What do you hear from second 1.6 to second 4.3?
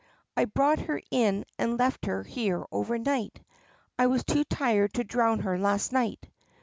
left her here overnight. I was